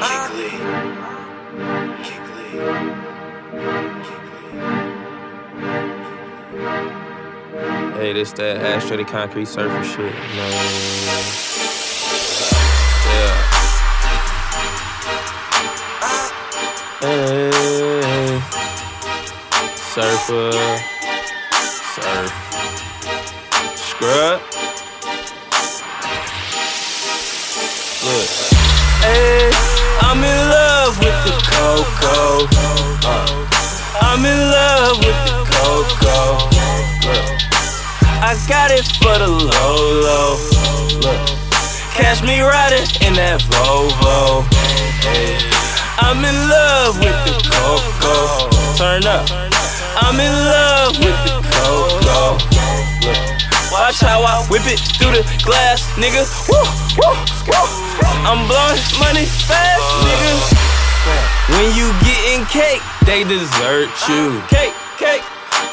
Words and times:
Hey, 0.00 0.08
this 8.14 8.32
that 8.32 8.62
Ashtray 8.62 8.96
the 8.96 9.04
concrete 9.04 9.44
surfer 9.44 9.84
shit. 9.84 10.14
What 10.14 10.54
Yeah. 13.04 13.36
Hey, 17.00 18.40
surfer, 19.76 20.52
surf, 21.92 22.32
scrub. 23.76 24.40
Look, 28.02 28.49
I'm 34.20 34.26
in 34.26 34.50
love 34.52 34.98
with 34.98 35.16
the 35.24 35.32
cocoa. 35.48 36.44
Look. 37.08 37.24
I 38.20 38.36
got 38.44 38.70
it 38.70 38.84
for 39.00 39.16
the 39.16 39.24
low. 39.24 40.36
Look, 41.00 41.24
catch 41.96 42.20
me 42.20 42.44
riding 42.44 42.84
in 43.00 43.16
that 43.16 43.40
Volvo. 43.48 44.44
I'm 46.04 46.20
in 46.20 46.36
love 46.52 47.00
with 47.00 47.16
the 47.24 47.32
cocoa. 47.48 48.52
Turn 48.76 49.08
up. 49.08 49.24
I'm 49.96 50.20
in 50.20 50.36
love 50.52 51.00
with 51.00 51.16
the 51.24 51.40
cocoa. 51.40 51.96
Look, 52.04 53.72
watch 53.72 54.04
how 54.04 54.20
I 54.20 54.44
whip 54.52 54.68
it 54.68 54.84
through 55.00 55.16
the 55.16 55.24
glass, 55.48 55.88
nigga. 55.96 56.28
Woo, 56.44 56.60
woo, 57.00 57.16
woo. 57.48 57.68
I'm 58.28 58.44
blowing 58.44 58.84
money 59.00 59.24
fast, 59.24 59.80
nigga. 60.04 60.60
When 61.56 61.72
you 61.74 61.88
cake, 62.46 62.80
they 63.06 63.24
desert 63.24 63.90
you. 64.08 64.40
Cake, 64.46 64.74
cake. 64.98 65.22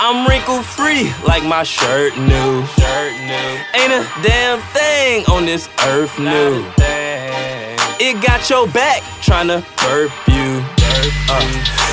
I'm 0.00 0.26
wrinkle 0.26 0.62
free 0.62 1.12
like 1.26 1.44
my 1.44 1.62
shirt 1.62 2.16
new. 2.16 2.66
Shirt 2.80 3.12
new. 3.20 3.48
Ain't 3.76 3.92
a 3.92 4.08
damn 4.22 4.60
thing 4.72 5.26
on 5.26 5.44
this 5.44 5.68
earth 5.86 6.18
new. 6.18 6.64
It 8.00 8.22
got 8.22 8.48
your 8.48 8.66
back 8.68 9.02
tryna 9.20 9.60
burp 9.84 10.12
you. 10.28 10.64
Uh, 11.28 11.44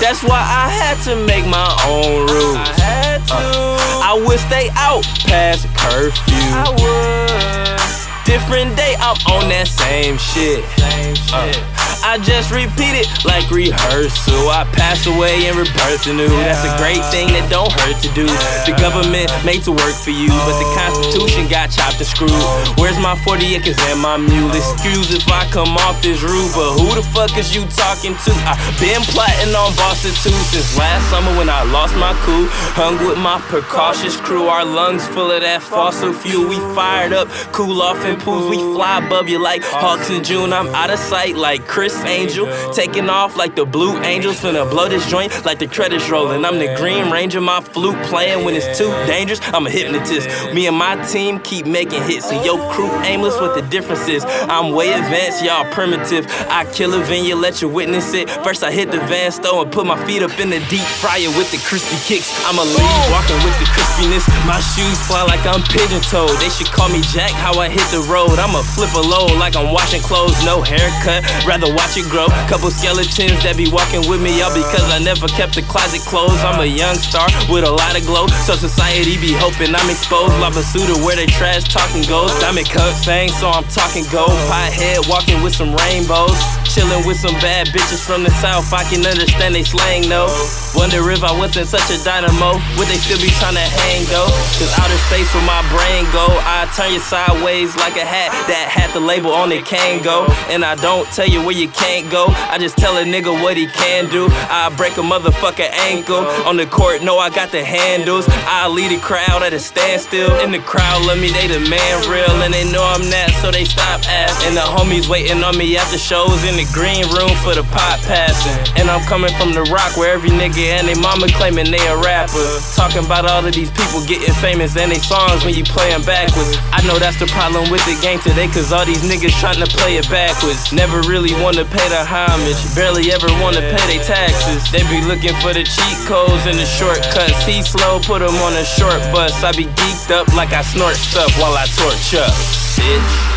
that's 0.00 0.22
why 0.22 0.40
I 0.40 0.68
had 0.70 0.96
to 1.04 1.16
make 1.26 1.46
my 1.46 1.68
own 1.84 2.26
rules. 2.26 2.56
I 2.56 2.72
had 2.80 3.26
to. 3.28 3.34
Uh, 3.34 4.00
I 4.08 4.24
would 4.26 4.38
stay 4.40 4.70
out 4.74 5.04
past 5.26 5.68
curfew. 5.76 6.36
I 6.52 6.70
would. 6.80 8.24
Different 8.24 8.76
day, 8.76 8.94
I'm 8.98 9.16
on 9.32 9.48
that 9.50 9.68
same 9.68 10.16
shit. 10.16 10.64
Same 10.78 11.14
shit. 11.14 11.56
Uh, 11.62 11.85
I 12.04 12.18
just 12.18 12.50
repeat 12.50 12.96
it 12.96 13.08
like 13.24 13.50
rehearsal. 13.50 14.48
I 14.48 14.64
pass 14.72 15.06
away 15.06 15.48
and 15.48 15.56
rebirth 15.56 16.06
anew. 16.06 16.28
That's 16.44 16.64
a 16.64 16.72
great 16.80 17.02
thing 17.12 17.28
that 17.36 17.48
don't 17.50 17.72
hurt 17.72 17.98
to 18.04 18.10
do. 18.16 18.24
The 18.64 18.74
government 18.78 19.28
made 19.44 19.64
to 19.68 19.72
work 19.72 19.96
for 19.96 20.14
you, 20.14 20.30
but 20.46 20.56
the 20.56 20.68
Constitution 20.72 21.48
got 21.48 21.68
chopped 21.68 22.00
and 22.00 22.08
screwed. 22.08 22.32
Where's 22.78 22.98
my 22.98 23.18
40 23.26 23.56
acres 23.56 23.76
and 23.90 24.00
my 24.00 24.16
mule? 24.16 24.52
Excuse 24.54 25.12
if 25.12 25.26
I 25.28 25.44
come 25.50 25.76
off 25.84 26.00
this 26.02 26.22
rude, 26.22 26.52
but 26.54 26.78
who 26.78 26.94
the 26.94 27.04
fuck 27.10 27.34
is 27.36 27.54
you 27.54 27.66
talking 27.66 28.14
to? 28.24 28.32
I 28.46 28.54
been 28.78 29.02
plotting 29.10 29.54
on 29.54 29.72
bossitude 29.74 30.36
since 30.52 30.78
last 30.78 31.10
summer 31.10 31.32
when 31.36 31.48
I 31.48 31.64
lost 31.68 31.96
my 31.96 32.14
cool. 32.22 32.46
Hung 32.78 32.96
with 33.06 33.18
my 33.18 33.40
precautious 33.50 34.16
crew, 34.16 34.46
our 34.46 34.64
lungs 34.64 35.06
full 35.08 35.30
of 35.30 35.42
that 35.42 35.62
fossil 35.62 36.12
fuel. 36.12 36.48
We 36.48 36.56
fired 36.74 37.12
up, 37.12 37.28
cool 37.52 37.82
off 37.82 38.04
in 38.04 38.16
pools. 38.20 38.48
We 38.48 38.56
fly 38.56 39.04
above 39.04 39.28
you 39.28 39.38
like 39.38 39.62
hawks 39.64 40.10
in 40.10 40.22
June. 40.22 40.52
I'm 40.52 40.68
out 40.74 40.90
of 40.90 40.98
sight 40.98 41.36
like 41.36 41.66
Criss 41.66 41.95
Angel. 42.04 42.46
Taking 42.72 43.08
off 43.08 43.36
like 43.36 43.56
the 43.56 43.64
Blue 43.64 43.98
Angels. 44.02 44.40
Finna 44.40 44.68
blow 44.68 44.88
this 44.88 45.08
joint 45.08 45.32
like 45.44 45.58
the 45.58 45.66
credits 45.66 46.08
rolling. 46.10 46.44
I'm 46.44 46.58
the 46.58 46.74
Green 46.76 47.10
Ranger, 47.10 47.40
my 47.40 47.60
flute 47.60 48.00
playing 48.04 48.44
when 48.44 48.54
it's 48.54 48.78
too 48.78 48.90
dangerous. 49.06 49.40
I'm 49.52 49.66
a 49.66 49.70
hypnotist. 49.70 50.28
Me 50.54 50.66
and 50.66 50.76
my 50.76 50.96
team 51.04 51.38
keep 51.40 51.66
making 51.66 52.02
hits. 52.02 52.30
And 52.30 52.44
your 52.44 52.58
crew 52.72 52.90
aimless, 53.02 53.40
what 53.40 53.54
the 53.54 53.62
difference 53.68 54.08
is. 54.08 54.24
I'm 54.26 54.72
way 54.72 54.92
advanced, 54.92 55.44
y'all 55.44 55.70
primitive. 55.72 56.26
I 56.48 56.64
kill 56.72 56.94
a 56.94 57.02
venue, 57.04 57.34
let 57.34 57.62
you 57.62 57.68
witness 57.68 58.12
it. 58.14 58.28
First, 58.44 58.62
I 58.62 58.70
hit 58.70 58.90
the 58.90 59.00
Vans 59.06 59.36
store 59.36 59.62
and 59.62 59.72
put 59.72 59.86
my 59.86 59.98
feet 60.06 60.22
up 60.22 60.38
in 60.38 60.50
the 60.50 60.60
deep 60.68 60.86
fryer 61.00 61.28
with 61.36 61.50
the 61.50 61.58
crispy 61.68 61.96
kicks. 62.06 62.30
I'm 62.46 62.58
a 62.58 62.64
lead 62.64 63.04
walking 63.12 63.40
with 63.44 63.56
the 63.58 63.68
crispiness. 63.72 64.26
My 64.46 64.60
shoes 64.60 64.98
fly 65.06 65.22
like 65.24 65.44
I'm 65.46 65.62
pigeon 65.62 66.00
toed. 66.02 66.36
They 66.40 66.48
should 66.50 66.68
call 66.68 66.88
me 66.88 67.00
Jack, 67.12 67.30
how 67.32 67.58
I 67.58 67.68
hit 67.68 67.86
the 67.90 68.02
road. 68.10 68.38
I'm 68.38 68.54
a 68.54 68.62
flip 68.62 68.92
a 68.94 69.00
load 69.00 69.38
like 69.38 69.56
I'm 69.56 69.72
washing 69.72 70.02
clothes, 70.02 70.36
no 70.44 70.62
haircut. 70.62 71.24
Rather 71.46 71.72
watch 71.76 71.96
it 71.96 72.08
grow. 72.08 72.26
Couple 72.48 72.72
skeletons 72.72 73.38
that 73.44 73.54
be 73.56 73.68
walking 73.70 74.02
with 74.08 74.20
me, 74.20 74.40
all 74.42 74.52
because 74.52 74.84
I 74.90 74.98
never 74.98 75.28
kept 75.28 75.54
the 75.54 75.62
closet 75.68 76.02
closed. 76.08 76.40
I'm 76.42 76.60
a 76.60 76.68
young 76.68 76.96
star 76.96 77.28
with 77.52 77.64
a 77.64 77.70
lot 77.70 77.94
of 77.94 78.02
glow, 78.08 78.26
so 78.48 78.56
society 78.56 79.20
be 79.20 79.36
hoping 79.36 79.76
I'm 79.76 79.90
exposed. 79.92 80.32
Lava 80.40 80.62
suitor 80.64 80.98
where 81.04 81.16
they 81.16 81.28
trash 81.28 81.68
talking 81.68 82.02
goes. 82.08 82.32
Diamond 82.40 82.68
cut 82.68 82.92
fang, 83.04 83.28
so 83.28 83.48
I'm 83.48 83.64
talking 83.68 84.04
gold. 84.10 84.34
Pothead 84.48 85.06
walking 85.08 85.42
with 85.44 85.54
some 85.54 85.76
rainbows. 85.86 86.36
Chilling 86.66 87.06
with 87.06 87.16
some 87.16 87.34
bad 87.40 87.68
bitches 87.68 88.04
from 88.04 88.24
the 88.24 88.30
south, 88.42 88.72
I 88.72 88.84
can 88.84 89.06
understand 89.06 89.54
they 89.54 89.62
slang 89.62 90.08
though. 90.08 90.28
Wonder 90.74 91.10
if 91.10 91.24
I 91.24 91.32
wasn't 91.32 91.68
such 91.68 91.88
a 91.88 91.96
dynamo, 92.04 92.60
would 92.76 92.88
they 92.88 93.00
still 93.00 93.16
be 93.16 93.32
trying 93.40 93.54
to 93.54 93.64
hang 93.64 94.04
though? 94.12 94.28
Cause 94.60 94.68
outer 94.76 95.00
space 95.08 95.32
where 95.32 95.46
my 95.46 95.62
brain 95.72 96.04
go, 96.12 96.26
I 96.28 96.68
turn 96.76 96.92
you 96.92 97.00
sideways 97.00 97.76
like 97.76 97.96
a 97.96 98.04
hat 98.04 98.28
that 98.50 98.68
had 98.68 98.92
the 98.92 99.00
label 99.00 99.32
on 99.32 99.52
it 99.52 99.64
can 99.64 100.02
go. 100.02 100.26
And 100.50 100.64
I 100.64 100.74
don't 100.76 101.06
tell 101.16 101.26
you 101.26 101.40
where 101.40 101.56
you 101.56 101.65
can't 101.68 102.10
go, 102.10 102.26
I 102.28 102.58
just 102.58 102.76
tell 102.76 102.96
a 102.96 103.04
nigga 103.04 103.32
what 103.42 103.56
he 103.56 103.66
can 103.66 104.08
do. 104.10 104.28
I 104.30 104.72
break 104.76 104.96
a 104.96 105.02
motherfucker 105.02 105.68
ankle 105.88 106.26
on 106.46 106.56
the 106.56 106.66
court, 106.66 107.02
no, 107.02 107.18
I 107.18 107.30
got 107.30 107.50
the 107.50 107.64
handles. 107.64 108.26
I 108.28 108.68
lead 108.68 108.92
a 108.92 109.00
crowd 109.00 109.42
at 109.42 109.52
a 109.52 109.60
standstill. 109.60 110.40
In 110.40 110.50
the 110.50 110.60
crowd 110.60 111.04
love 111.06 111.18
me, 111.18 111.30
they 111.30 111.46
the 111.46 111.60
man 111.68 111.96
real, 112.10 112.30
and 112.42 112.52
they 112.52 112.64
know 112.70 112.82
I'm 112.82 113.08
that, 113.10 113.30
so 113.40 113.50
they 113.50 113.64
stop 113.64 114.02
asking. 114.08 114.48
And 114.48 114.56
the 114.56 114.66
homies 114.66 115.08
waiting 115.08 115.42
on 115.42 115.56
me 115.56 115.76
after 115.76 115.98
shows 115.98 116.44
in 116.44 116.56
the 116.56 116.68
green 116.72 117.08
room 117.14 117.32
for 117.40 117.54
the 117.54 117.64
pot 117.72 117.98
passing. 118.04 118.54
And 118.76 118.90
I'm 118.90 119.02
coming 119.06 119.32
from 119.40 119.52
the 119.54 119.62
rock 119.72 119.96
where 119.96 120.12
every 120.12 120.30
nigga 120.30 120.76
and 120.76 120.88
they 120.88 120.94
mama 120.94 121.28
claiming 121.32 121.70
they 121.70 121.82
a 121.88 121.96
rapper. 121.96 122.46
Talking 122.74 123.04
about 123.04 123.24
all 123.24 123.44
of 123.44 123.54
these 123.54 123.70
people 123.70 124.04
getting 124.04 124.34
famous 124.42 124.76
and 124.76 124.90
they 124.92 125.00
songs 125.00 125.44
when 125.44 125.54
you 125.54 125.64
play 125.64 125.90
them 125.90 126.02
backwards. 126.02 126.58
I 126.72 126.84
know 126.86 126.98
that's 126.98 127.18
the 127.18 127.26
problem 127.32 127.70
with 127.70 127.84
the 127.86 127.96
game 128.02 128.20
today, 128.20 128.48
cause 128.48 128.72
all 128.72 128.84
these 128.84 129.02
niggas 129.02 129.38
trying 129.40 129.62
to 129.64 129.70
play 129.70 129.96
it 129.96 130.08
backwards. 130.10 130.72
Never 130.72 131.00
really 131.08 131.32
wanna 131.40 131.55
pay 131.64 131.88
the 131.88 132.04
homage, 132.04 132.58
barely 132.74 133.12
ever 133.12 133.28
wanna 133.40 133.60
pay 133.60 133.84
their 133.88 134.04
taxes. 134.04 134.70
They 134.70 134.82
be 134.92 135.00
looking 135.06 135.34
for 135.40 135.54
the 135.54 135.64
cheat 135.64 135.98
codes 136.04 136.44
and 136.44 136.58
the 136.58 136.66
shortcuts. 136.66 137.46
He 137.46 137.62
slow, 137.62 138.00
put 138.00 138.20
them 138.20 138.34
on 138.44 138.52
a 138.52 138.64
short 138.64 139.00
bus. 139.14 139.42
I 139.42 139.52
be 139.52 139.64
geeked 139.64 140.10
up 140.10 140.28
like 140.34 140.52
I 140.52 140.62
snort 140.62 140.96
stuff 140.96 141.32
while 141.38 141.56
I 141.56 141.66
torch 141.66 142.14
up. 142.14 142.34
Bitch. 142.76 143.36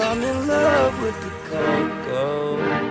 I'm 0.00 0.22
in 0.22 0.46
love 0.46 1.02
with 1.02 1.20
the 1.20 1.30
cocoa. 1.50 2.87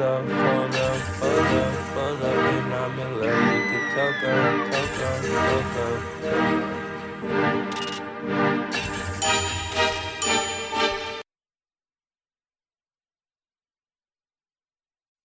Photo, 0.00 0.24
photo, 0.24 0.86
photo, 1.20 1.60
photo. 1.92 2.30
And 2.30 2.72
I'm 2.72 2.98
in 2.98 3.10
love 3.20 3.40
with 3.52 3.66
the 3.70 3.80
cocoa, 3.94 4.40
cocoa, 4.70 5.16
cocoa, 5.60 6.00
cocoa. 7.20 7.59